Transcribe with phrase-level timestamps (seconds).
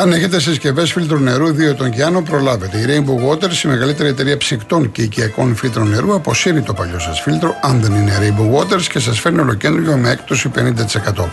[0.00, 2.78] Αν έχετε συσκευές φίλτρου νερού 2 ετών και άνω, προλάβετε.
[2.78, 7.20] Η Rainbow Waters, η μεγαλύτερη εταιρεία ψυκτών και οικιακών φίλτρων νερού, αποσύρει το παλιό σας
[7.20, 11.28] φίλτρο, αν δεν είναι Rainbow Waters, και σας φέρνει ολοκέντρο με έκπτωση 50%.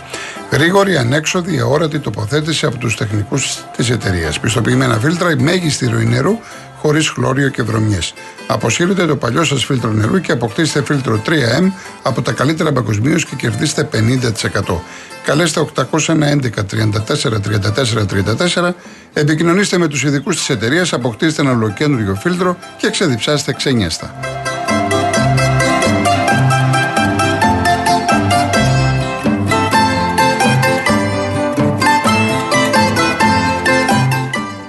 [0.51, 4.39] Γρήγορη, ανέξοδη, αόρατη τοποθέτηση από τους τεχνικούς της εταιρείας.
[4.39, 6.39] Πιστοποιημένα φίλτρα, η μέγιστη ροή νερού,
[6.77, 8.13] χωρίς χλώριο και βρωμιές.
[8.47, 11.71] Αποσύρετε το παλιό σας φίλτρο νερού και αποκτήστε φίλτρο 3M
[12.03, 14.81] από τα καλύτερα παγκοσμίως και κερδίστε 50%.
[15.25, 18.05] Καλέστε 811 34 34
[18.55, 18.69] 34,
[19.13, 24.36] επικοινωνήστε με τους ειδικούς της εταιρείας, αποκτήστε ένα ολοκέντριο φίλτρο και ξεδιψάστε ξένιαστα.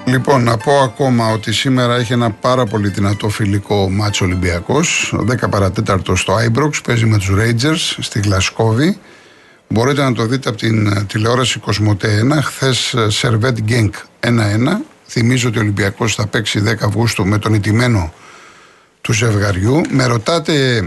[0.09, 5.51] Λοιπόν, να πω ακόμα ότι σήμερα έχει ένα πάρα πολύ δυνατό φιλικό μάτσο Ολυμπιακός 10
[5.51, 8.99] παρατέταρτο στο Ibrox, παίζει με τους Rangers στη Γλασκόβη
[9.69, 12.39] Μπορείτε να το δείτε από την ε, τηλεόραση Κοσμοτέ 1.
[12.43, 14.31] Χθες Σερβέτ Γκένκ 1-1.
[15.07, 18.13] Θυμίζω ότι ο Ολυμπιακός θα παίξει 10 Αυγούστου με τον ηττημένο
[19.01, 19.81] του ζευγαριού.
[19.91, 20.85] Με ρωτάτε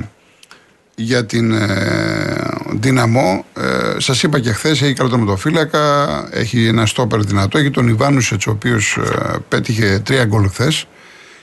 [1.01, 3.45] για την ε, Δύναμο.
[3.57, 4.95] Ε, Σας είπα και χθες έχει
[5.37, 7.57] φύλακα, έχει ένα στόπερ δυνατό.
[7.57, 10.87] Έχει τον Ιβάνουσετ, ο οποίος ε, πέτυχε τρία γκολ χθες.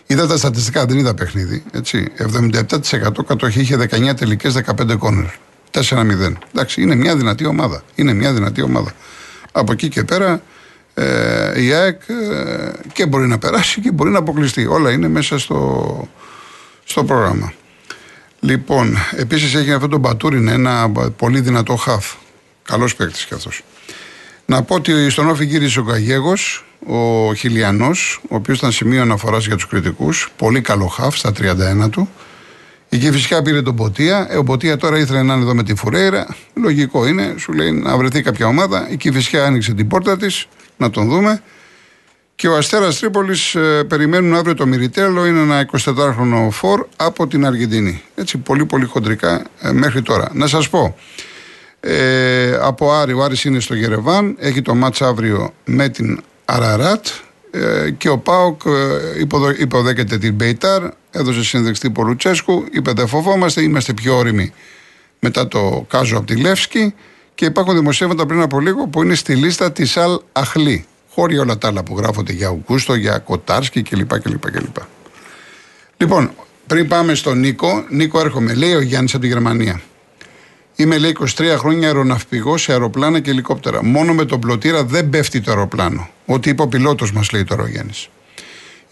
[0.07, 1.63] Είδα τα στατιστικά, δεν είδα παιχνίδι.
[1.73, 2.13] Έτσι.
[2.19, 5.25] 77% κατοχή είχε 19 τελικές, 15 κόνερ.
[5.71, 6.33] 4-0.
[6.55, 7.83] Εντάξει, είναι μια δυνατή ομάδα.
[7.95, 8.93] Είναι μια δυνατή ομάδα.
[9.53, 10.43] Από εκεί και πέρα
[10.95, 14.67] ε, η ΑΕΚ ε, και μπορεί να περάσει και μπορεί να αποκλειστεί.
[14.67, 16.09] Όλα είναι μέσα στο,
[16.85, 17.53] στο πρόγραμμα.
[18.41, 22.15] Λοιπόν, επίσης έχει αυτό το Μπατούριν, ένα πολύ δυνατό χαφ.
[22.63, 23.63] Καλός παίκτης κι αυτός.
[24.47, 29.47] Να πω ότι στον Όφη γύρισε ο Καγέγος, ο Χιλιανός, ο οποίος ήταν σημείο αναφοράς
[29.47, 30.33] για τους κριτικούς.
[30.37, 32.09] Πολύ καλό χαφ στα 31 του.
[32.89, 34.27] Η Κυφυσιά πήρε τον Ποτία.
[34.31, 36.27] Ε, ο Ποτία τώρα ήθελε να είναι εδώ με τη Φουρέιρα.
[36.55, 38.91] Λογικό είναι, σου λέει να βρεθεί κάποια ομάδα.
[38.91, 41.43] Η Κυφυσιά άνοιξε την πόρτα της, να τον δούμε.
[42.39, 45.27] Και ο Αστέρας Τρίπολης ε, περιμένουν αύριο το Μυριτέλο.
[45.27, 48.03] Είναι ένα 24χρονο φορ από την Αργεντινή.
[48.15, 50.29] Έτσι, πολύ πολύ χοντρικά ε, μέχρι τώρα.
[50.33, 50.97] Να σας πω.
[51.81, 54.37] Ε, από Άρη, ο Άρης είναι στο Γερεβάν.
[54.39, 57.07] Έχει το μάτς αύριο με την Αραράτ.
[57.51, 63.93] Ε, και ο Πάοκ ε, υποδέχεται την Μπέιταρ, έδωσε συνδεξτή Πολουτσέσκου, είπε δεν φοβόμαστε, είμαστε
[63.93, 64.53] πιο όριμοι
[65.19, 66.95] μετά το Κάζο από τη Λεύσκη
[67.35, 70.87] και υπάρχουν δημοσίευματα πριν από λίγο που είναι στη λίστα της Αλ Αχλή.
[71.19, 74.21] Χώρια όλα τα άλλα που γράφονται για Ουγκούστο, για Κοτάρσκι κλπ.
[74.21, 74.77] κλπ, κλπ.
[75.97, 76.31] Λοιπόν,
[76.67, 79.81] πριν πάμε στον Νίκο, Νίκο έρχομαι, λέει ο Γιάννης από τη Γερμανία.
[80.77, 83.85] Είμαι λέει 23 χρόνια αεροναυπηγός σε αεροπλάνα και ελικόπτερα.
[83.85, 86.09] Μόνο με τον πλωτήρα δεν πέφτει το αεροπλάνο.
[86.27, 88.09] Ό,τι είπε ο πιλότος μας, λέει τώρα ο Γιάννης.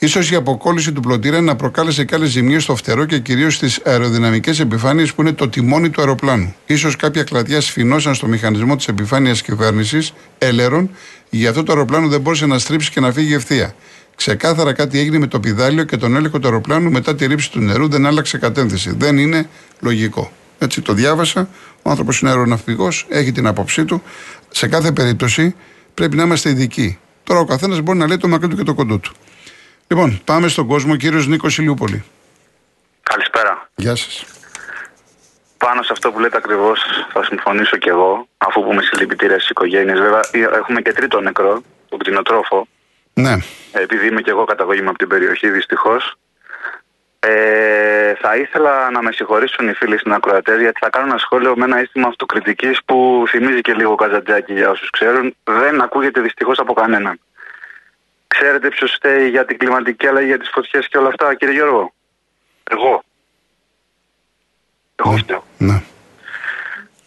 [0.04, 3.80] Σω η αποκόλληση του πλωτήρα να προκάλεσε και άλλες ζημιέ στο φτερό και κυρίως στις
[3.84, 6.54] αεροδυναμικές επιφάνειες που είναι το τιμόνι του αεροπλάνου.
[6.76, 10.90] σω κάποια κλαδιά σφινώσαν στο μηχανισμό της επιφάνειας κυβέρνησης έλερον,
[11.30, 13.74] γι' αυτό το αεροπλάνο δεν μπόρεσε να στρίψει και να φύγει ευθεία.
[14.16, 17.60] Ξεκάθαρα κάτι έγινε με το πιδάλιο και τον έλεγχο του αεροπλάνου μετά τη ρήψη του
[17.60, 18.94] νερού δεν άλλαξε κατεύθυνση.
[18.98, 19.48] Δεν είναι
[19.80, 20.32] λογικό.
[20.58, 21.48] Έτσι το διάβασα.
[21.82, 24.02] Ο άνθρωπος είναι αεροναυπηγός, έχει την άποψή του.
[24.50, 25.54] Σε κάθε περίπτωση
[25.94, 26.98] πρέπει να είμαστε ειδικοί.
[27.24, 29.12] Τώρα ο καθένας μπορεί να λέει το μακρύ του και το κοντό του.
[29.88, 32.04] Λοιπόν, πάμε στον κόσμο, κύριος Νίκος Ηλιούπολη.
[33.02, 33.68] Καλησπέρα.
[33.74, 34.24] Γεια σας.
[35.58, 36.80] Πάνω σε αυτό που λέτε ακριβώς
[37.12, 39.98] θα συμφωνήσω κι εγώ, αφού πούμε συλληπιτήρια στις οικογένειες.
[39.98, 40.20] Βέβαια,
[40.58, 42.66] έχουμε και τρίτο νεκρό, τον κτηνοτρόφο.
[43.12, 43.36] Ναι.
[43.72, 46.16] Επειδή είμαι κι εγώ καταγωγή από την περιοχή, δυστυχώς.
[47.18, 51.56] Ε, θα ήθελα να με συγχωρήσουν οι φίλοι στην Ακροατέ γιατί θα κάνω ένα σχόλιο
[51.56, 55.36] με ένα αίσθημα αυτοκριτικής που θυμίζει και λίγο καζατζάκι για όσους ξέρουν.
[55.44, 57.20] Δεν ακούγεται δυστυχώς από κανέναν.
[58.26, 61.92] Ξέρετε ποιος φταίει για την κλιματική αλλαγή, για τις φωτιές και όλα αυτά, κύριε Γιώργο;
[62.70, 63.02] Εγώ.
[64.96, 65.18] Εγώ ναι.
[65.18, 65.44] φταίω.
[65.58, 65.82] Ναι.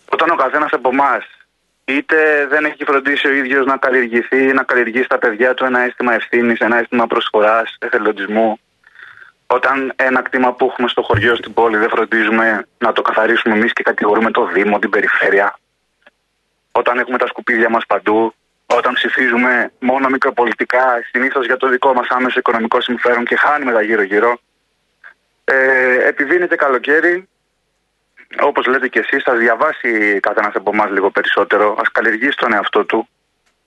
[0.09, 1.23] Όταν ο καθένας από εμάς
[1.85, 6.13] είτε δεν έχει φροντίσει ο ίδιος να καλλιεργηθεί, να καλλιεργήσει στα παιδιά του ένα αίσθημα
[6.13, 8.59] ευθύνης, ένα αίσθημα προσφοράς, εθελοντισμού,
[9.47, 13.73] όταν ένα κτήμα που έχουμε στο χωριό, στην πόλη, δεν φροντίζουμε να το καθαρίσουμε εμείς
[13.73, 15.59] και κατηγορούμε το Δήμο, την περιφέρεια.
[16.71, 18.33] Όταν έχουμε τα σκουπίδια μας παντού.
[18.75, 23.81] Όταν ψηφίζουμε μόνο μικροπολιτικά, συνήθως για το δικό μας άμεσο οικονομικό συμφέρον και χάνουμε τα
[23.81, 24.39] γύρω-γύρω.
[25.43, 27.27] Ε, επειδή είναι και καλοκαίρι,
[28.39, 31.71] όπως λέτε και εσείς, θα διαβάσει κάθε ένα από εμάς λίγο περισσότερο.
[31.71, 33.07] Α καλλιεργήσει τον εαυτό του,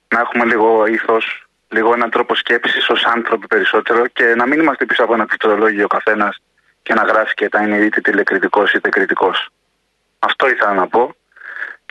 [0.07, 4.85] να έχουμε λίγο ήθος, λίγο έναν τρόπο σκέψης ως άνθρωποι περισσότερο και να μην είμαστε
[4.85, 6.41] πίσω από ένα πληκτρολόγιο ο καθένας
[6.81, 9.49] και να γράφει και τα είναι είτε τηλεκριτικός είτε κριτικός.
[10.19, 11.15] Αυτό ήθελα να πω.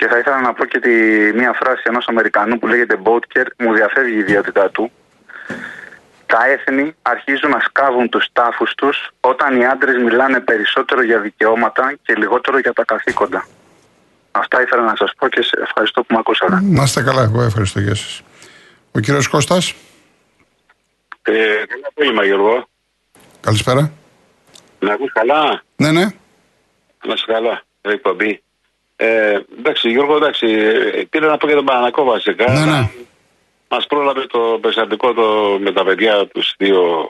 [0.02, 0.90] Και θα ήθελα να πω και τη,
[1.34, 4.92] μία φράση ενός Αμερικανού που λέγεται Μπότκερ, μου διαφεύγει η ιδιότητά του.
[6.26, 11.94] Τα έθνη αρχίζουν να σκάβουν τους τάφους τους όταν οι άντρες μιλάνε περισσότερο για δικαιώματα
[12.02, 13.46] και λιγότερο για τα καθήκοντα.
[14.30, 16.60] Αυτά ήθελα να σας πω και ευχαριστώ που με ακούσατε.
[16.62, 18.22] Να είστε καλά, εγώ ευχαριστώ για σας.
[18.92, 19.74] Ο κύριος Κώστας;
[21.22, 21.32] Ε,
[21.68, 22.68] καλά απόγευμα, Γιώργο.
[23.40, 23.92] Καλησπέρα.
[24.78, 26.04] Να ακούς καλά; Ναι, ναι.
[27.04, 27.62] Να είσαι καλά.
[27.80, 28.42] Εκπομπή.
[28.96, 30.46] Ε, εντάξει, Γιώργο, εντάξει.
[30.46, 32.52] ε, Πήρα να πω για τον Πανανακό βασικά.
[32.52, 32.88] Ναι, ναι.
[33.68, 37.08] Μα πρόλαβε το περιστατικό το, με τα παιδιά του δύο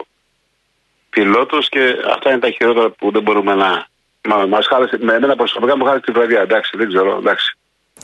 [1.10, 3.86] πιλότου και αυτά είναι τα χειρότερα που δεν μπορούμε να.
[4.28, 6.40] Μα, μας χάλασε, με εμένα προσωπικά μου χάλασε τη βραδιά.
[6.40, 7.16] Εντάξει, δεν ξέρω.
[7.18, 7.56] Εντάξει.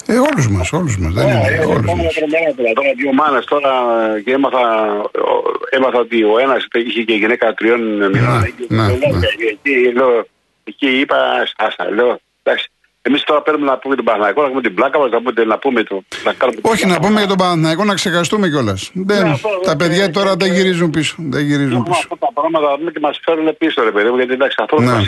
[0.07, 1.11] Ε, όλου μα, όλου μα.
[1.11, 1.47] Δεν είναι.
[1.61, 2.15] Ε, Όλους πάμε μας.
[2.15, 2.73] τρομερά τώρα.
[2.75, 3.73] Τώρα δύο μάνε τώρα
[4.25, 8.43] και έμαθα, ο- έμαθα ότι ο ένα είχε και γυναίκα τριών μηνών.
[8.43, 8.93] Εκεί, ναι, ναι.
[9.51, 10.27] Εκεί, λέω,
[10.65, 11.17] εκεί είπα,
[11.57, 12.71] άστα, λέω, εντάξει.
[13.09, 15.59] Εμείς τώρα παίρνουμε να πούμε τον Παναγιακό, να πούμε την πλάκα μας, να πούμε, να
[15.59, 16.03] πούμε το.
[16.25, 18.91] Να κάνουμε Όχι να πούμε για τον Παναθηναϊκό να ξεχαστούμε κιόλας.
[18.93, 21.15] Ναι, αυτό, Τα ε, παιδιά ε, τώρα ε, δεν ε, γυρίζουν πίσω.
[21.19, 22.01] Δεν γυρίζουν Έχουμε πίσω.
[22.03, 24.81] αυτά τα πράγματα να δούμε και μας φέρουν πίσω, ρε παιδί μου, γιατί εντάξει, αυτό
[24.81, 24.87] Ναι.
[24.87, 24.93] ναι.
[24.93, 25.05] μα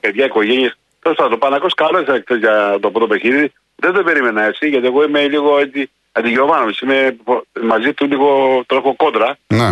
[0.00, 0.76] παιδιά, οικογένειες.
[1.02, 3.52] Τέλος πάντων, ο Παναγό καλό ήταν χθες για το πρώτο παιχνίδι.
[3.76, 5.90] Δεν το περίμενα έτσι, γιατί εγώ είμαι λίγο έτσι.
[6.12, 7.16] Αντιγιωβάνο, είμαι
[7.62, 8.28] μαζί του λίγο
[8.66, 9.36] τρέχω κόντρα.
[9.46, 9.68] Ναι.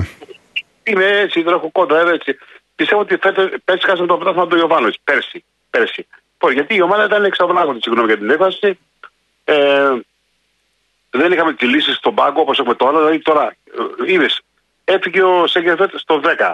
[0.82, 2.38] Είμαι έτσι, τρέχω κόντρα, ε, έτσι.
[2.74, 4.94] Πιστεύω ότι φέτος, πέρσι χάσαμε το πρωτάθλημα του Ιωβάνοβιτ.
[5.04, 5.44] Πέρσι.
[5.70, 6.06] πέρσι.
[6.42, 8.78] Λοιπόν, γιατί η ομάδα ήταν εξαπλάγωτη, συγγνώμη για την έκφραση.
[9.44, 9.90] Ε,
[11.10, 12.98] δεν είχαμε τι λύσει στον πάγκο όπως έχουμε τώρα.
[12.98, 13.56] Δηλαδή τώρα,
[14.06, 14.40] είδες,
[14.84, 16.52] έφυγε ο Σέγκερφετ στο 10.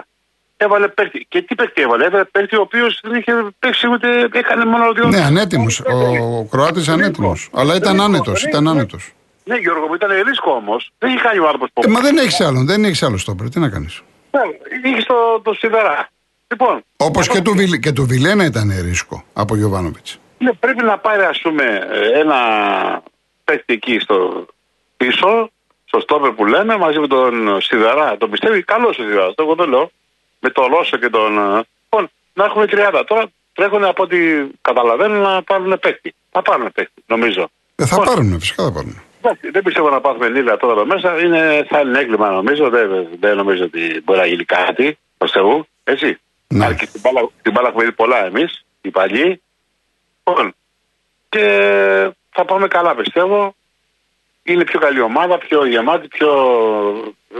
[0.57, 1.25] Έβαλε παίκτη.
[1.29, 5.07] Και τι παίκτη έβαλε, έβαλε παίκτη ο οποίος δεν είχε παίξει ούτε έκανε μόνο δύο.
[5.07, 5.79] Ναι, ανέτοιμος.
[5.79, 7.49] Ο Κροάτης ανέτοιμος.
[7.53, 8.43] Αλλά ήταν άνετος.
[8.43, 9.13] Ήταν άνετος.
[9.43, 10.91] Ναι, Γιώργο μου, ήταν ρίσκο όμως.
[10.97, 12.65] Δεν είχε κάνει ο άνθρωπος Ε, μα δεν έχει άλλον.
[12.65, 13.49] Δεν έχει άλλο στόπερ.
[13.49, 14.01] Τι να κάνεις.
[14.83, 16.09] Είχε το, το σιδερά.
[16.51, 20.19] Λοιπόν, Όπως και, του Βιλ- και του Βιλένα ήταν ρίσκο από Γιωβάνοβιτς.
[20.37, 22.35] Ναι, πρέπει να πάρει ας πούμε ε, ένα
[23.43, 24.45] παίκτη εκεί στο
[24.97, 25.49] πίσω,
[25.85, 28.17] στο στόπερ που λέμε, μαζί με τον Σιδερά.
[28.17, 29.91] Τον πιστεύει καλός ο Σιδερά, το εγώ το λέω.
[30.39, 31.37] Με τον Ρώσο και τον.
[31.37, 33.03] ε, Λοιπόν, να έχουμε 30.
[33.07, 34.17] Τώρα τρέχουν από ό,τι
[34.61, 36.13] καταλαβαίνω να πάρουν παίκτη.
[36.31, 37.49] Θα πάρουν παίκτη, νομίζω.
[37.75, 39.01] Ε, θα Λοιπόν, πάρουν, φυσικά θα πάρουν.
[39.21, 41.19] εντάξει, Δεν πιστεύω να πάθουμε λίγα τώρα εδώ μέσα.
[41.19, 42.69] Είναι, θα είναι έγκλημα νομίζω.
[42.69, 45.67] Δεν, δεν νομίζω ότι μπορεί να γίνει κάτι προς Θεού.
[45.83, 46.19] Έτσι.
[46.53, 46.65] Ναι.
[46.65, 49.41] Αρκεί την μπάλα, την μπάλα έχουμε δει πολλά εμείς, οι παλιοί.
[50.23, 50.55] Λοιπόν,
[51.29, 51.43] και
[52.29, 53.55] θα πάμε καλά πιστεύω.
[54.43, 56.31] Είναι πιο καλή ομάδα, πιο γεμάτη, πιο...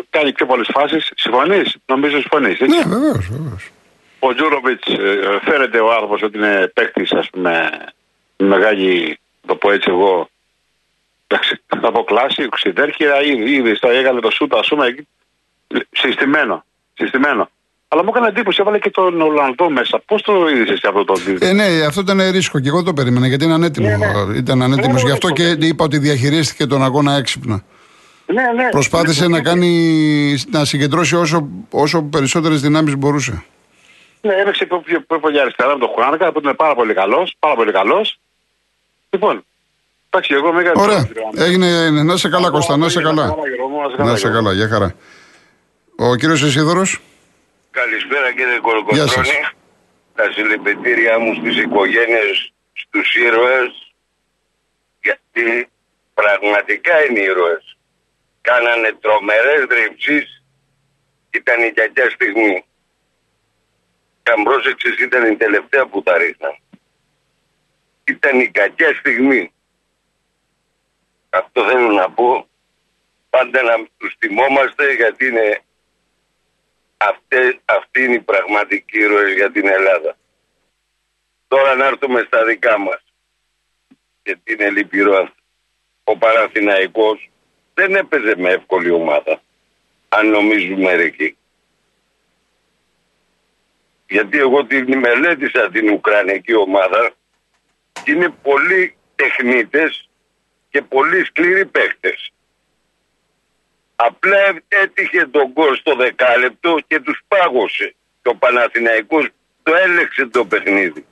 [0.09, 1.11] κάνει πιο πολλές φάσεις.
[1.15, 2.59] Συμφωνείς, νομίζω συμφωνείς.
[2.59, 3.69] Ναι, βεβαίως, βεβαίως.
[4.19, 4.87] Ο Τζούροβιτς
[5.41, 7.69] φέρεται ο άνθρωπος ότι είναι παίκτης, ας πούμε,
[8.37, 10.29] με μεγάλη, το πω έτσι εγώ,
[11.27, 15.07] εντάξει, θα πω κλάση, οξυδέρκεια, ήδη, ήδη, το έκανε το σούτ, ας πούμε, εκεί,
[15.91, 17.49] συστημένο, συστημένο.
[17.91, 20.01] Αλλά μου έκανε εντύπωση, έβαλε και τον Ολλανδό μέσα.
[20.05, 22.93] Πώς το είδες εσύ αυτό το βίντεο; Ε, ναι, αυτό ήταν ρίσκο και εγώ το
[22.93, 23.87] περίμενα γιατί είναι ανέτοιμο.
[23.87, 24.37] Ναι, ναι.
[24.37, 24.93] Ήταν ανέτοιμος.
[24.93, 25.33] Ναι, Γι' ναι, αυτό ναι.
[25.33, 27.63] και είπα ότι διαχειρίστηκε τον αγώνα έξυπνα.
[28.25, 28.69] Ναι, ναι.
[28.69, 33.43] Προσπάθησε να κάνει να συγκεντρώσει όσο, όσο περισσότερες δυνάμεις μπορούσε.
[34.21, 37.35] Ναι, έπαιξε πιο, πιο, πιο πολύ αριστερά με τον Χουάνκα που είναι πάρα πολύ καλός.
[37.39, 38.19] Πάρα πολύ καλός.
[39.09, 39.45] Λοιπόν,
[40.09, 40.81] εντάξει, εγώ με έκανε.
[40.81, 41.09] Ωραία.
[41.35, 41.89] Έγινε.
[41.89, 43.35] Να σε καλά, Κώστα, να σε καλά.
[43.97, 44.93] Να σε καλά, για χαρά.
[45.95, 47.01] Ο κύριος Εσίδωρος.
[47.79, 49.09] Καλησπέρα κύριε Γεια Κολοκοτρώνη.
[49.09, 49.29] σας.
[50.15, 53.93] Τα συλληπιτήριά μου στις οικογένειες, στους ήρωες,
[55.01, 55.69] γιατί
[56.13, 57.77] πραγματικά είναι ήρωες.
[58.41, 60.43] Κάνανε τρομερές δρυψεις,
[61.29, 62.65] ήταν η κακιά στιγμή.
[64.23, 66.55] Και αν πρόσεξες ήταν η τελευταία που τα ρίχναν.
[68.03, 69.51] Ήταν η κακιά στιγμή.
[71.29, 72.47] Αυτό θέλω να πω.
[73.29, 75.61] Πάντα να τους θυμόμαστε γιατί είναι
[77.01, 80.17] Αυτές, αυτοί είναι οι πραγματικοί ήρωες για την Ελλάδα.
[81.47, 83.03] Τώρα να έρθουμε στα δικά μας.
[84.23, 85.41] Γιατί είναι λυπηρό αυτό.
[86.03, 87.29] Ο Παναθηναϊκός
[87.73, 89.41] δεν έπαιζε με εύκολη ομάδα.
[90.09, 91.37] Αν νομίζουν μερικοί.
[94.07, 97.11] Γιατί εγώ την μελέτησα την Ουκρανική ομάδα
[98.03, 100.09] και είναι πολλοί τεχνίτες
[100.69, 102.31] και πολύ σκληροί παίχτες.
[104.07, 107.95] Απλά έτυχε τον γκολ στο δεκάλεπτο και τους πάγωσε.
[108.21, 109.25] Και ο Παναθηναϊκός
[109.63, 111.05] το έλεξε το παιχνίδι.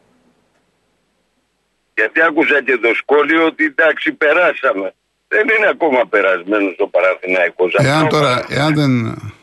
[1.98, 4.94] Γιατί άκουσα και το σχόλιο ότι εντάξει περάσαμε.
[5.28, 7.74] Δεν είναι ακόμα περασμένος ο Παναθηναϊκός.
[7.78, 8.92] Εάν Αυτό- τώρα, εάν δεν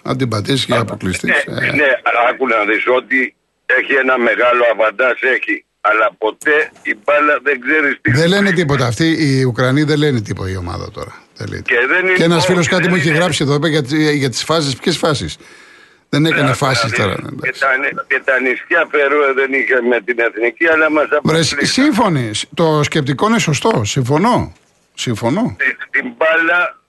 [0.02, 1.44] αντιπατήσει και αποκλειστείς.
[1.46, 3.34] ναι, ναι, αλλά άκου να δεις ότι
[3.66, 5.64] έχει ένα μεγάλο αβαντάζ έχει.
[5.80, 8.10] Αλλά ποτέ η μπάλα δεν ξέρεις τι.
[8.10, 8.86] Δεν λένε τίποτα.
[8.86, 11.23] Αυτοί οι Ουκρανοί δεν λένε τίποτα η ομάδα τώρα.
[11.36, 13.42] Δεν λέει Και, δεν είναι Και ένας όχι, φίλος κάτι δεν μου είχε είναι- γράψει
[13.44, 14.76] εδώ είπε για, τις- για τις φάσεις.
[14.76, 15.36] Ποιες φάσεις;
[16.08, 17.14] Δεν έκανε φάσεις τώρα.
[17.14, 17.60] Και εντάξει.
[17.60, 17.68] τα,
[18.08, 22.30] και τα νησιά Φερόε δεν είχε με την εθνική, αλλά μας Βρε, σύμφωνοι.
[22.54, 23.84] Το σκεπτικό είναι σωστό.
[23.84, 24.52] Συμφωνώ.
[24.94, 25.56] Συμφωνώ.
[25.58, 26.80] Την, την μπάλα,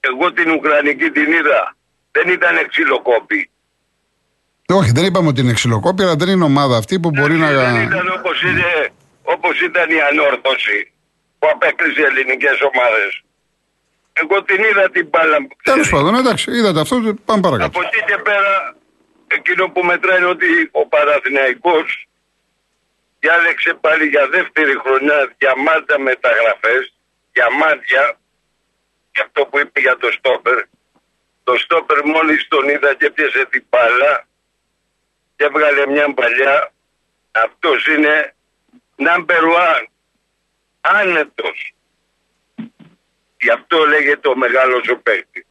[0.00, 1.76] εγώ την Ουκρανική την είδα.
[2.10, 3.50] Δεν ήταν ξυλοκόπη.
[4.68, 7.46] Όχι, δεν είπαμε ότι είναι ξυλοκόπη, αλλά δεν είναι ομάδα αυτή που μπορεί να.
[7.52, 8.68] Δεν ήταν όπως, είναι,
[9.22, 10.92] όπως ήταν η ανόρθωση
[11.38, 13.10] που απέκλεισε ελληνικές ομάδες.
[14.20, 15.36] Εγώ την είδα την μπάλα.
[15.62, 17.78] Τέλος πάντων, εντάξει, είδατε αυτό, πάμε παρακάτω.
[17.78, 18.76] Από εκεί και πέρα,
[19.26, 22.08] εκείνο που μετράει είναι ότι ο Παναθηναϊκός
[23.18, 26.94] διάλεξε πάλι για δεύτερη χρονιά διαμάντα μεταγραφές,
[27.32, 28.18] διαμάντια,
[29.12, 30.58] και αυτό που είπε για το στόπερ.
[31.44, 34.26] Το στόπερ μόλις τον είδα και πιέσε την μπάλα
[35.36, 36.72] και έβγαλε μια παλιά.
[37.32, 38.34] Αυτός είναι
[38.96, 39.86] number one.
[40.80, 41.73] Άνετος.
[43.44, 45.46] Γι' αυτό λέγεται ο μεγάλος ο παίκτη.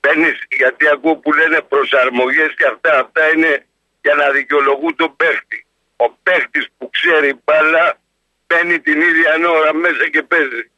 [0.00, 3.66] Μπαίνεις, γιατί ακούω που λένε προσαρμογές και αυτά, αυτά είναι
[4.02, 5.66] για να δικαιολογούν τον παίκτη.
[5.96, 7.98] Ο παίκτης που ξέρει μπάλα
[8.46, 10.70] μπαίνει την ίδια ώρα μέσα και παίζει.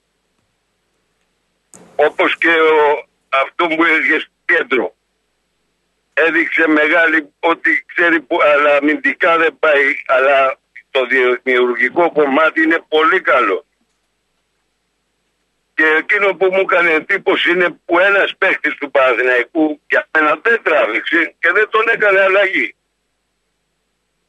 [1.96, 4.94] Όπως και ο, αυτό που έλεγε στο κέντρο.
[6.14, 10.58] Έδειξε μεγάλη ότι ξέρει που, αλλά αμυντικά δεν πάει, αλλά
[10.90, 11.00] το
[11.42, 13.66] δημιουργικό κομμάτι είναι πολύ καλό.
[15.78, 20.60] Και εκείνο που μου έκανε εντύπωση είναι που ένας παίχτη του Παναθηναϊκού για μένα δεν
[20.62, 22.74] τράβηξε και δεν τον έκανε αλλαγή.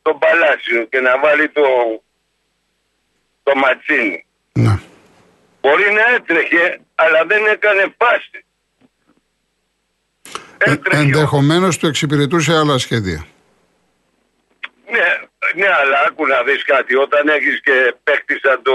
[0.02, 1.68] Το Παλάσιο και να βάλει το,
[3.44, 4.26] το Ματσίνι.
[4.54, 4.80] Ναι.
[5.62, 8.46] Μπορεί να έτρεχε, αλλά δεν έκανε φάση.
[10.58, 11.02] Ε, Έτρεχε.
[11.02, 13.26] Ενδεχομένως του εξυπηρετούσε άλλα σχέδια.
[14.92, 15.10] Ναι,
[15.56, 16.96] ναι, αλλά άκου να δεις κάτι.
[16.96, 18.74] Όταν έχεις και παίχτη σαν το...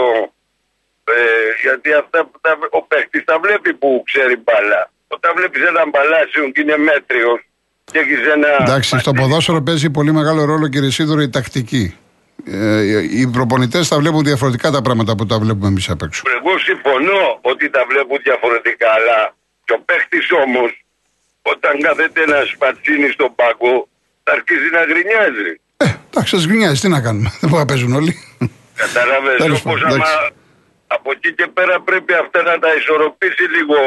[1.05, 1.17] Ε,
[1.63, 4.91] γιατί αυτά που τα, ο παίχτη τα βλέπει που ξέρει μπάλα.
[5.09, 7.41] Όταν βλέπεις έναν μπαλάσιο και είναι μέτριος
[7.93, 8.49] και έχεις ένα...
[8.61, 11.99] Εντάξει, στο ποδόσφαιρο παίζει πολύ μεγάλο ρόλο, κύριε Σίδωρο, η τακτική.
[12.47, 12.81] Ε,
[13.21, 16.23] οι προπονητές τα βλέπουν διαφορετικά τα πράγματα που τα βλέπουμε εμείς απ' έξω.
[16.37, 19.35] Εγώ συμφωνώ ότι τα βλέπουν διαφορετικά, αλλά
[19.65, 20.71] και ο παίχτη όμως,
[21.43, 23.89] όταν κάθεται ένα σπατσίνι στον πάγκο,
[24.25, 25.51] θα αρχίσει να γκρινιάζει.
[25.77, 27.29] Ε, εντάξει, σας γκρινιάζει, τι να κάνουμε.
[27.41, 28.13] Δεν μπορούν να παίζουν όλοι.
[28.75, 29.37] Κατάλαβες.
[29.37, 30.44] Τέλος Όπως πάντων, άμα εντάξει.
[30.97, 33.79] Από εκεί και πέρα πρέπει αυτά να τα ισορροπήσει λίγο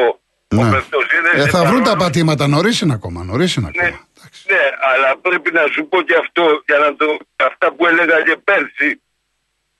[0.59, 0.71] ο Ναι.
[0.71, 1.05] παίχτος.
[1.15, 3.19] Είναι Ε, σε θα βρουν τα παρόλο- πατήματα, νωρίς είναι ακόμα.
[3.23, 3.99] Νωρίς είναι Ναι, ακόμα.
[4.17, 4.41] Εντάξει.
[4.51, 7.07] ναι, αλλά πρέπει να σου πω και αυτό για να το,
[7.49, 8.89] αυτά που έλεγα και πέρσι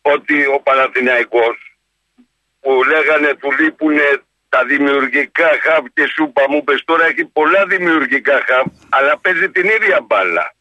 [0.02, 1.56] ότι ο Παναθηναϊκός
[2.62, 3.98] που λέγανε του λείπουν
[4.50, 9.66] τα δημιουργικά χαβ και σούπα μου πες τώρα έχει πολλά δημιουργικά χαβ αλλά παίζει την
[9.66, 10.56] ίδια μπάλα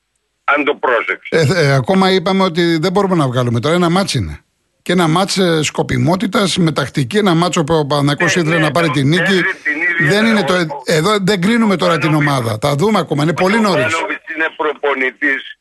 [0.45, 1.51] αν το πρόσεξες.
[1.57, 3.75] Ε, ε, ακόμα είπαμε ότι δεν μπορούμε να βγάλουμε τώρα.
[3.75, 4.41] Ένα μάτς είναι.
[4.87, 8.63] Και ένα μάτς ε, σκοπιμότητας με τακτική, ένα μάτσο που ο Παναγιακός Ναι, ήθελε ναι,
[8.63, 9.23] να πάρει το την νίκη.
[9.23, 12.59] παίζει την ίδια- Δεν είναι το, ο- εδώ δεν κρίνουμε τώρα την Γιωβάνοβιτς- ομάδα.
[12.59, 13.23] Τα δούμε ακόμα.
[13.23, 13.87] Είναι πολύ Ο νωρίς.
[13.87, 15.59] Γιωβάνοβιτς είναι προπονητής.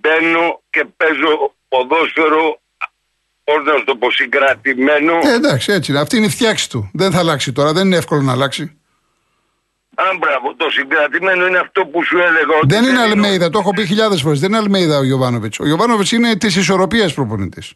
[0.00, 2.60] Μπαίνω και παίζω ποδόσφαιρο
[3.44, 5.12] πώς να σου το πω συγκρατημένο.
[5.22, 6.00] Ε, εντάξει, έτσι είναι.
[6.00, 6.90] Αυτή είναι η φτιάξη του.
[6.92, 7.72] Δεν θα αλλάξει τώρα.
[7.72, 8.78] Δεν είναι εύκολο να αλλάξει.
[9.94, 12.56] Αν μπράβο, το συγκρατημένο είναι αυτό που σου έλεγα.
[12.62, 14.40] ότι Δεν είναι ο- Αλμέιδα, το έχω πει χιλιάδες φορές.
[14.40, 15.58] Δεν είναι Αλμέιδα ο Γιωβάνοβιτς.
[15.60, 17.72] Ο Γιωβάνοβιτς είναι της ισορροπίας προπονητής.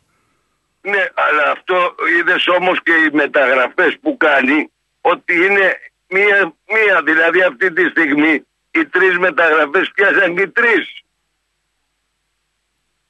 [0.80, 4.70] Ναι, αλλά αυτό είδες όμως και οι μεταγραφές που κάνει
[5.00, 5.76] ότι είναι
[6.08, 7.02] μία, μία.
[7.04, 11.02] Δηλαδή αυτή τη στιγμή οι τρεις μεταγραφές πιάσαν και οι τρεις.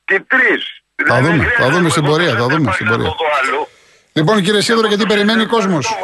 [0.04, 0.82] Και οι τρεις.
[1.06, 3.14] Θα δούμε, θα δούμε στην πορεία, θα δούμε στην πορεία.
[4.12, 5.94] Λοιπόν, κύριε Σίδωρα, γιατί περιμένει κόσμος;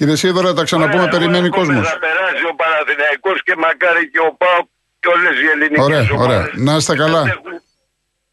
[0.00, 1.88] Κύριε Σίδωρα, τα ξαναπούμε, περιμένει κόσμος.
[1.88, 4.60] Θα περάσει ο Παναθηναϊκός και μακάρι και ο ΠΑΟ
[5.00, 6.50] και όλες οι ελληνικές Ωραία, ωραία.
[6.54, 7.22] Να είστε καλά.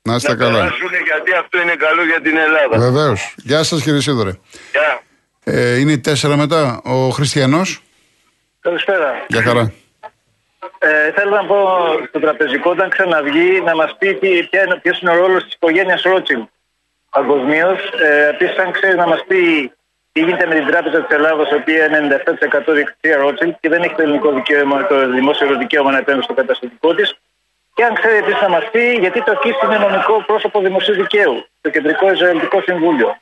[0.01, 0.57] Να είστε Να καλά.
[0.57, 2.77] περάσουν γιατί αυτό είναι καλό για την Ελλάδα.
[2.77, 3.33] Βεβαίως.
[3.37, 4.31] Γεια σας, κύριε Σίδωρε.
[4.71, 5.01] Γεια.
[5.43, 6.81] Ε, είναι η τέσσερα μετά.
[6.83, 7.81] Ο Χριστιανός.
[8.59, 9.25] Καλησπέρα.
[9.27, 9.73] Γεια χαρά.
[10.79, 11.57] Ε, θέλω να πω
[12.07, 15.53] στο τραπεζικό όταν ξαναβγεί να μας πει τι, ποια είναι, ποιος είναι ο ρόλος της
[15.53, 16.41] οικογένειας Ρότσιλ
[17.09, 17.79] παγκοσμίως.
[18.07, 19.71] Ε, Επίσης αν ξέρεις να μας πει
[20.17, 22.21] τι γίνεται με την Τράπεζα της Ελλάδος η οποία είναι
[22.59, 26.33] 97% διεκτησία Ρότσιλ και δεν έχει το ελληνικό δικαίωμα, το δημόσιο δικαίωμα να επέμβει στο
[26.33, 27.15] καταστατικό της
[27.73, 31.45] και αν ξέρει επίσης να μας πει γιατί το ΚΙΣ είναι νομικό πρόσωπο δημοσίου δικαίου,
[31.61, 33.17] το Κεντρικό Ισραηλιτικό Συμβούλιο.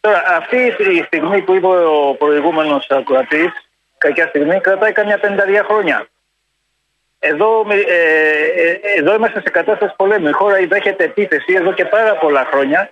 [0.00, 0.56] Τώρα, αυτή
[0.98, 3.50] η στιγμή που είπε ο προηγούμενος ακροατής,
[3.98, 6.06] κακιά στιγμή, κρατάει καμιά 52 χρόνια.
[7.18, 7.98] Εδώ, με- ε,
[8.64, 10.28] ε, εδώ είμαστε σε κατάσταση πολέμου.
[10.28, 12.90] Η χώρα δέχεται επίθεση εδώ και πάρα πολλά χρόνια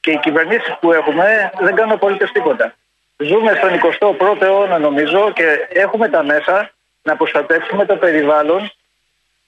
[0.00, 2.74] και οι κυβερνήσεις που έχουμε δεν κάνουν απολύτως τίποτα.
[3.24, 6.70] Ζούμε στον 21ο αιώνα, νομίζω, και έχουμε τα μέσα
[7.02, 8.70] να προστατεύσουμε το περιβάλλον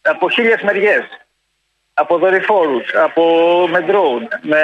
[0.02, 1.04] από χίλιες μεριές.
[1.94, 3.22] Από δορυφόρους, από
[3.70, 4.62] με drone, με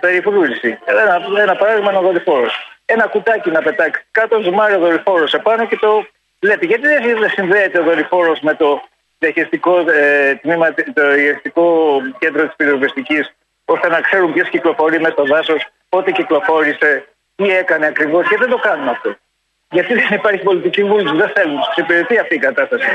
[0.00, 0.78] περιφρούρηση.
[0.84, 2.80] Ένα, ένα παράδειγμα είναι ο δορυφόρος.
[2.84, 6.06] Ένα κουτάκι να πετάξει κάτω, ζουμάρει ο δορυφόρος επάνω και το
[6.40, 6.66] βλέπει.
[6.66, 8.82] Γιατί δεν συνδέεται ο δορυφόρος με το
[9.18, 13.24] διαχειριστικό, ε, τμήμα, το διαχειριστικό κέντρο της πυροσβεστική,
[13.64, 17.06] ώστε να ξέρουν ποιος κυκλοφορεί μέσα στο δάσος, πότε κυκλοφόρησε,
[17.42, 18.28] τι έκανε ακριβώς.
[18.28, 19.16] Και δεν το κάνουν αυτό.
[19.70, 22.86] Γιατί δεν υπάρχει πολιτική βούληση, δεν θέλουν, τους εξυπηρετεί αυτή η κατάσταση.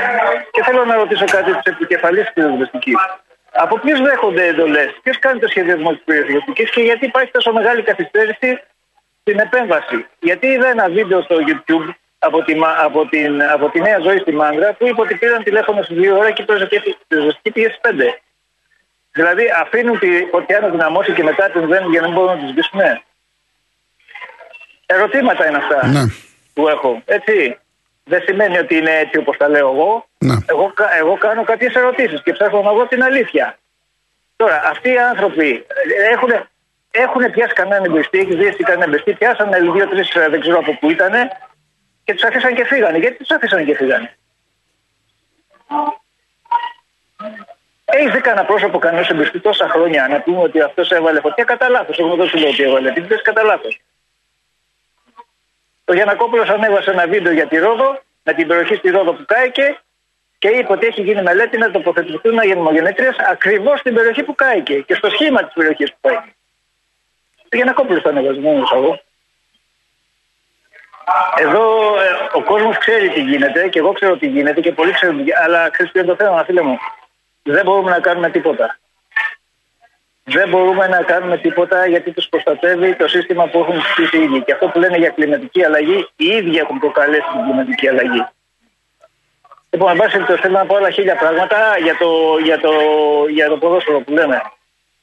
[0.50, 2.92] Και θέλω να ρωτήσω κάτι της επικεφαλής της πυροσβεστική.
[3.52, 7.82] Από ποιους δέχονται εντολές, ποιος κάνει το σχεδιασμό της πυροσβεστική και γιατί υπάρχει τόσο μεγάλη
[7.82, 8.60] καθυστέρηση
[9.20, 10.06] στην επέμβαση.
[10.20, 14.18] Γιατί είδα ένα βίντεο στο YouTube από τη, μα- από την, από τη νέα ζωή
[14.18, 16.44] στη Μάνδρα που είπε ότι πήραν τηλέφωνο στη δύο ώρα και
[17.08, 17.90] η ζωστική πήγε 5.
[19.12, 22.44] Δηλαδή αφήνουν τη φωτιά να δυναμώσει και μετά την δεν για να μην μπορούν να
[22.44, 22.80] τη σβήσουν.
[24.90, 26.02] Ερωτήματα είναι αυτά Ναι.
[26.54, 27.02] που έχω.
[27.04, 27.58] Έτσι.
[28.04, 30.06] Δεν σημαίνει ότι είναι έτσι όπως τα λέω εγώ.
[30.18, 30.34] Ναι.
[30.46, 33.58] Εγώ, κα- εγώ κάνω κάποιες ερωτήσεις και ψάχνω να βρω την αλήθεια.
[34.36, 35.66] Τώρα, αυτοί οι άνθρωποι
[36.12, 36.30] έχουν,
[36.90, 41.12] έχουν πιάσει κανέναν εμπριστή, έχεις δει κανέναν εμπριστή, πιάσανε δύο-τρει δεν ξέρω από πού ήταν
[42.04, 42.98] και τους αφήσαν και φύγανε.
[42.98, 44.16] Γιατί τους αφήσαν και φύγανε;
[47.84, 51.68] Έχεις δει κανένα πρόσωπο κανένας εμπιστή τόσα χρόνια να πούμε ότι αυτός έβαλε φωτιά; Κατά
[51.68, 51.98] λάθος.
[51.98, 52.92] Εγώ δεν σου λέω ότι έβαλε.
[52.92, 53.80] Τι πες κατά λάθος.
[55.88, 59.78] Ο Γιανακόπουλος ανέβασε ένα βίντεο για τη Ρόδο, με την περιοχή στη Ρόδο που κάηκε
[60.38, 64.94] και είπε ότι έχει γίνει μελέτη να τοποθετηθούν αγενομογεννήτριε ακριβώς στην περιοχή που κάηκε και
[64.94, 66.34] στο σχήμα της περιοχής που κάηκε.
[67.52, 69.00] Ο Γιανακόπουλος το ανέβασε, μόνο εγώ.
[71.38, 75.16] Εδώ ε, ο κόσμος ξέρει τι γίνεται και εγώ ξέρω τι γίνεται και πολλοί ξέρουν
[75.16, 75.42] τι γίνεται.
[75.42, 76.78] Αλλά ξέρει ποιο είναι το θέμα, φίλε μου.
[77.42, 78.78] Δεν μπορούμε να κάνουμε τίποτα.
[80.30, 84.42] Δεν μπορούμε να κάνουμε τίποτα γιατί τους προστατεύει το σύστημα που έχουν στήσει οι ίδιοι.
[84.44, 88.26] Και αυτό που λένε για κλιματική αλλαγή, οι ίδιοι έχουν προκαλέσει την κλιματική αλλαγή.
[89.70, 92.72] Λοιπόν, εν πάση περιπτώσει, θέλω να πω άλλα χίλια πράγματα για το, για το,
[93.28, 94.42] για το ποδόσφαιρο που λέμε.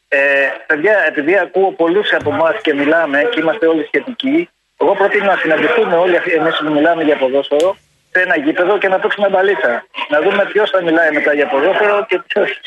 [0.07, 0.19] Ε,
[0.67, 5.37] παιδιά, επειδή ακούω πολλούς από εμάς και μιλάμε και είμαστε όλοι σχετικοί, εγώ προτείνω να
[5.37, 7.77] συναντηθούμε όλοι εμείς που μιλάμε για ποδόσφαιρο
[8.11, 9.85] σε ένα γήπεδο και να παίξουμε μπαλίτσα.
[10.09, 12.59] Να δούμε ποιος θα μιλάει μετά για ποδόσφαιρο και ποιος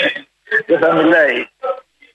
[0.66, 1.48] δεν θα μιλάει.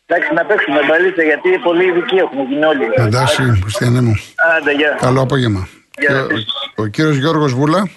[0.06, 2.90] Εντάξει, να παίξουμε μπαλίτσα γιατί πολύ ειδικοί έχουμε γίνει όλοι.
[2.96, 4.14] Εντάξει, Χριστιανέ μου.
[4.58, 4.98] Άντε, γεια.
[5.00, 5.68] Καλό απόγευμα.
[6.00, 6.46] Γεια Και σας.
[6.76, 7.90] ο, ο κύριος Γιώργος Βούλα,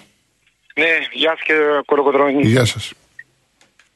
[0.75, 2.41] Ναι, γεια σας κύριε Κοροκοτρώνη.
[2.47, 2.93] γεια σας.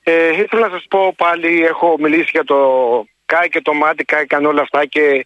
[0.03, 2.57] Ε, ήθελα να σας πω πάλι, έχω μιλήσει για το
[3.25, 5.25] ΚΑΙ και το ΜΑΤΙ, κάηκαν όλα αυτά και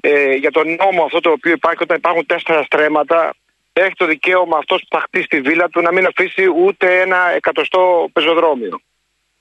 [0.00, 3.34] ε, για τον νόμο αυτό το οποίο υπάρχει όταν υπάρχουν τέσσερα στρέμματα
[3.72, 7.16] έχει το δικαίωμα αυτός που θα χτίσει τη βίλα του να μην αφήσει ούτε ένα
[7.36, 8.80] εκατοστό πεζοδρόμιο.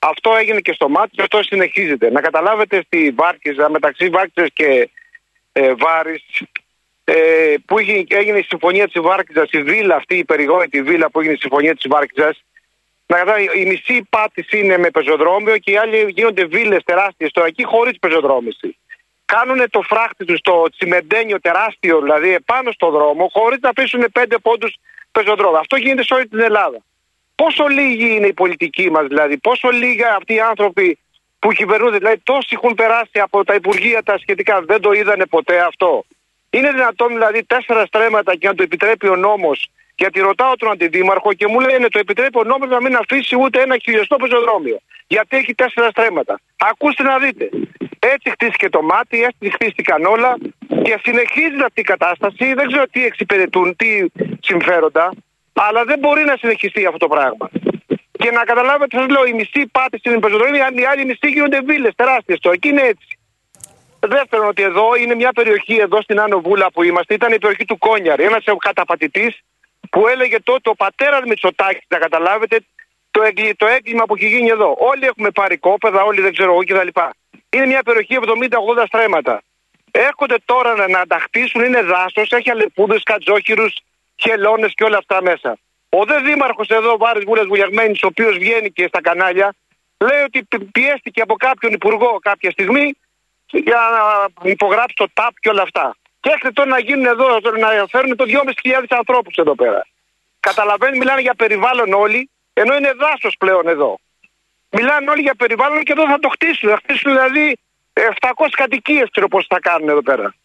[0.04, 2.12] Αυτό έγινε και στο ΜΑΤ και αυτό συνεχίζεται.
[2.12, 4.90] Να καταλάβετε στη Βάρκιζα, μεταξύ Βάρκιζας και
[5.52, 6.24] ε, Βάρης,
[7.04, 11.20] ε, που είχε- έγινε η συμφωνία της Βάρκιζας, η βίλα αυτή, η περιγόητη βίλα που
[11.20, 12.44] έγινε η συμφωνία της Βάρκιζας,
[13.06, 17.48] να καταλάβει, η μισή πάτηση είναι με πεζοδρόμιο και οι άλλοι γίνονται βίλες τεράστιες τώρα
[17.48, 18.78] εκεί χωρίς πεζοδρόμηση.
[19.26, 24.38] Κάνουν το φράχτη τους στο τσιμεντένιο τεράστιο, δηλαδή επάνω στο δρόμο, χωρίς να πείσουν πέντε
[24.38, 24.76] πόντους
[25.12, 25.60] πεζοδρόμιο.
[25.60, 26.78] Αυτό γίνεται σε όλη την Ελλάδα.
[27.36, 30.98] Πόσο λίγοι είναι οι πολιτικοί μας, δηλαδή, πόσο λίγα αυτοί οι άνθρωποι
[31.40, 35.60] που κυβερνούνται, δηλαδή τόσοι έχουν περάσει από τα υπουργεία τα σχετικά, δεν το είδανε ποτέ
[35.60, 36.06] αυτό.
[36.50, 41.34] Είναι δυνατόν δηλαδή τέσσερα στρέμματα και να το επιτρέπει ο νόμος; Γιατί ρωτάω τον αντιδήμαρχο
[41.34, 44.80] και μου λένε το επιτρέπει ο νόμος να μην αφήσει ούτε ένα χιλιοστό πεζοδρόμιο.
[45.08, 46.40] Γιατί έχει τέσσερα στρέμματα.
[46.58, 47.50] Ακούστε να δείτε.
[48.00, 50.38] Έτσι χτίστηκε το μάτι, έτσι χτίστηκαν όλα
[50.84, 52.54] και συνεχίζει αυτή η κατάσταση.
[52.54, 54.06] Δεν ξέρω τι εξυπηρετούν, τι
[54.42, 55.12] συμφέροντα,
[55.54, 57.50] αλλά δεν μπορεί να συνεχιστεί αυτό το πράγμα.
[58.12, 61.92] Και να καταλάβετε, σας λέω, η μισή πάτηση είναι πεζοδρόμια, οι άλλοι μισοί γίνονται βίλες
[61.96, 62.40] τεράστιες.
[62.40, 63.08] Το εκεί είναι έτσι.
[64.00, 67.66] Δεύτερον, ότι εδώ είναι μια περιοχή, εδώ στην Άνω Βούλα που είμαστε, ήταν η περιοχή
[67.66, 68.24] του Κόνιαρη.
[68.24, 69.36] Ένας καταπατητή
[69.90, 72.60] που έλεγε τότε ο πατέρας Μητσοτάκης, να καταλάβετε,
[73.12, 74.76] το, έγκλη, το έγκλημα που έχει γίνει εδώ.
[74.80, 76.88] Όλοι έχουμε πάρει κόπεδα, όλοι δεν ξέρω εγώ κτλ.
[77.50, 79.42] Είναι μια περιοχή 70-80 στρέμματα.
[79.92, 83.78] Έρχονται τώρα να, να τα χτίσουν, είναι δάσος, έχει αλεπούδες, κατζόχυρους,
[84.22, 85.58] χελώνε και όλα αυτά μέσα.
[85.90, 89.56] Ο δε δήμαρχος εδώ, Βάρης Βούλας Βουλιαγμένης, ο οποίος βγαίνει και στα κανάλια,
[89.98, 92.94] λέει ότι πι- πιέστηκε από κάποιον υπουργό κάποια στιγμή
[93.46, 93.80] για
[94.42, 95.96] να υπογράψει το ΤΑΠ και όλα αυτά.
[96.20, 97.28] Και έρχεται τώρα να γίνουν εδώ,
[97.60, 99.88] να φέρουν το 2.500 ανθρώπους εδώ πέρα.
[100.40, 104.00] Καταλαβαίνει, μιλάνε για περιβάλλον όλοι, ενώ είναι δάσος πλέον εδώ.
[104.70, 106.70] Μιλάνε όλοι για περιβάλλον και εδώ θα το χτίσουν.
[106.70, 107.58] Θα χτίσουν δηλαδή
[107.94, 110.36] ε, 700 κατοικίες, ξέρω πώς θα κάνουν εδώ πέρα.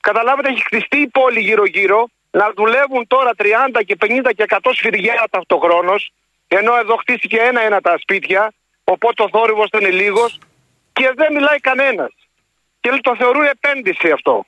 [0.00, 2.08] Καταλάβετε, έχει χτιστεί η πόλη γύρω-γύρω,
[2.40, 6.12] να δουλεύουν τώρα 30 και 50 και 100 σφυριά ταυτοχρόνως,
[6.48, 8.52] ενώ εδώ χτίστηκε ένα-ένα τα σπίτια,
[8.84, 10.38] οπότε ο θόρυβος ήταν λίγος
[10.92, 12.12] και δεν μιλάει κανένας.
[12.80, 14.46] Και το θεωρούν επένδυση αυτό.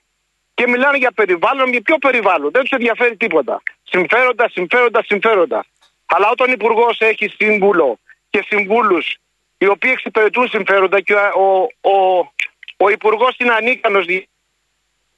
[0.54, 2.50] Και μιλάνε για περιβάλλον, για ποιο περιβάλλον.
[2.50, 3.62] Δεν τους ενδιαφέρει τίποτα.
[3.82, 5.64] Συμφέροντα, συμφέροντα, συμφέροντα.
[6.06, 7.98] Αλλά όταν ο υπουργός έχει σύμβουλο
[8.30, 9.16] και συμβούλους
[9.58, 12.30] οι οποίοι εξυπηρετούν συμφέροντα και ο, ο, ο,
[12.76, 14.06] ο υπουργός είναι ανίκανος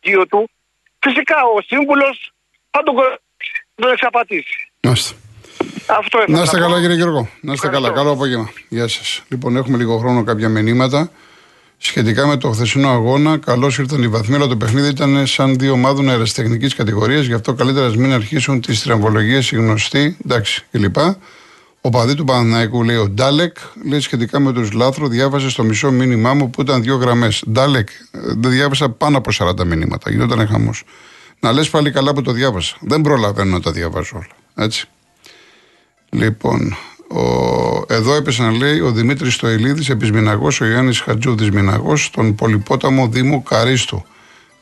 [0.00, 0.50] γύρω του,
[0.98, 2.32] φυσικά ο σύμβουλος
[2.70, 3.18] θα τον, κο-
[3.74, 4.70] τον εξαπατήσει.
[4.80, 5.14] Να είστε.
[5.86, 6.62] Αυτό ήθελα Να είστε πω.
[6.62, 7.28] καλά, κύριε Γιώργο.
[7.40, 7.78] Να είστε καλά.
[7.88, 7.94] Ευχαριστώ.
[8.02, 8.50] Καλό απόγευμα.
[8.68, 9.22] Γεια σας.
[9.28, 11.10] Λοιπόν, έχουμε λίγο χρόνο κάποια μηνύματα.
[11.80, 15.72] Σχετικά με το χθεσινό αγώνα, καλώς ήρθαν οι βαθμοί, αλλά το παιχνίδι ήταν σαν δύο
[15.72, 17.24] ομάδων αεραστεχνικής κατηγορίας.
[17.26, 20.16] Γι' αυτό καλύτερα ας μην αρχίσουν τις τραμβολογίε οι γνωστοί.
[20.24, 20.96] Εντάξει, κλπ.
[21.80, 23.56] Ο παδί του Παναναϊκού λέει ο Ντάλεκ,
[23.88, 27.42] λέει σχετικά με τους Λάθρο, διάβασε στο μισό μήνυμά μου που ήταν δύο γραμμές.
[27.50, 30.10] Ντάλεκ, ε, δεν διάβασα πάνω από 40 μηνύματα.
[30.10, 30.84] Γινόταν χαμός.
[31.40, 32.76] Να λες πάλι καλά που το διάβασα.
[32.80, 34.66] Δεν προλαβαίνω να τα διαβάζω όλα.
[34.66, 34.88] Έτσι.
[36.10, 36.76] Λοιπόν,
[37.08, 37.24] ο,
[37.88, 43.42] εδώ έπεσε να λέει ο Δημήτρης Στοηλίδης, επισμηναγός, ο Γιάννη Χατζούδη Μηναγό, στον πολυπόταμο Δήμου
[43.42, 44.04] Καρίστου.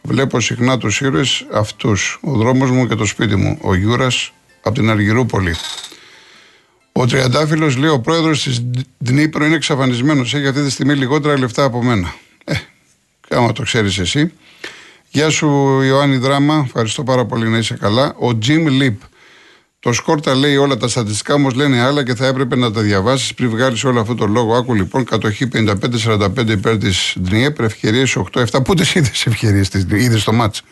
[0.03, 2.19] Βλέπω συχνά τους ήρωες αυτούς.
[2.23, 3.59] Ο δρόμος μου και το σπίτι μου.
[3.61, 5.55] Ο Γιούρας από την Αργυρούπολη.
[6.93, 8.65] Ο Τριαντάφυλλος λέει: Ο πρόεδρος της
[8.99, 10.35] Δνήπρο είναι εξαφανισμένος.
[10.35, 12.15] Έχει αυτή τη στιγμή λιγότερα λεφτά από μένα.
[12.45, 12.55] Ε,
[13.29, 14.33] κάμα το ξέρεις εσύ.
[15.09, 18.15] Γεια σου Ιωάννη Δράμα, ευχαριστώ πάρα πολύ να είσαι καλά.
[18.19, 19.01] Ο Τζιμ Λιπ.
[19.79, 23.35] Το Σκόρτα λέει όλα τα στατιστικά όμως λένε άλλα και θα έπρεπε να τα διαβάσεις
[23.35, 24.57] πριν βγάλεις όλο αυτό το λόγο.
[24.57, 28.65] Άκου λοιπόν, κατοχή 55-45 υπέρ της Ντνιέπρ, ευκαιρίες 8-7.
[28.65, 30.63] Πού τις είδες ευκαιρίες της είδες στο μάτς;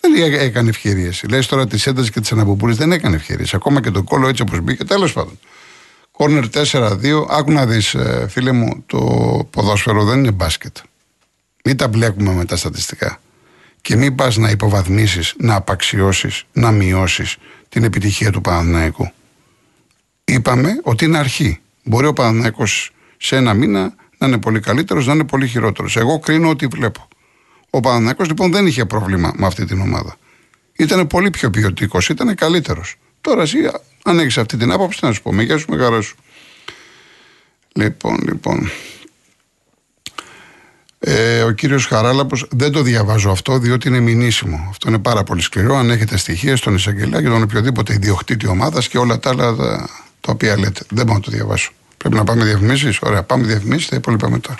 [0.00, 1.24] Δεν έκανε ευκαιρίες.
[1.28, 3.54] Λες τώρα τη ένταση και τη αναπουπούλη δεν έκανε ευκαιρίες.
[3.54, 4.84] Ακόμα και το κόλλο έτσι όπως μπήκε.
[4.84, 5.38] Τέλος πάντων.
[6.10, 7.26] Κόρνερ 4-2.
[7.28, 8.98] Άκου να δεις, ε, φίλε μου, το
[9.50, 10.76] ποδόσφαιρο δεν είναι μπάσκετ.
[11.64, 13.18] Μην τα μπλέκουμε με τα στατιστικά.
[13.84, 17.36] Και μην πας να υποβαθμίσεις, να απαξιώσεις, να μειώσεις
[17.68, 19.12] την επιτυχία του Παναθηναϊκού.
[20.24, 21.60] Είπαμε ότι είναι αρχή.
[21.82, 25.96] Μπορεί ο Παναθηναϊκός σε ένα μήνα να είναι πολύ καλύτερος, να είναι πολύ χειρότερος.
[25.96, 27.08] Εγώ κρίνω ότι βλέπω.
[27.70, 30.16] Ο Παναθηναϊκός λοιπόν δεν είχε πρόβλημα με αυτή την ομάδα.
[30.76, 32.94] Ήταν πολύ πιο ποιοτικός, ήταν καλύτερος.
[33.20, 33.58] Τώρα εσύ,
[34.04, 36.16] αν έχεις αυτή την άποψη, να σου πω, με γεια σου, με σου.
[37.72, 38.70] Λοιπόν, λοιπόν.
[41.06, 44.66] Ε, ο κύριος Χαράλαπος δεν το διαβάζω αυτό, διότι είναι μηνύσιμο.
[44.70, 45.76] Αυτό είναι πάρα πολύ σκληρό.
[45.76, 49.88] Αν έχετε στοιχεία στον εισαγγελέα και τον οποιοδήποτε ιδιοκτήτη ομάδας και όλα τα άλλα τα,
[50.20, 50.80] τα οποία λέτε.
[50.88, 51.72] Δεν μπορώ να το διαβάσω.
[51.96, 52.98] Πρέπει να πάμε διαφημίσεις.
[53.00, 54.54] Ωραία, πάμε διαφημίσεις, τα υπόλοιπα μετά.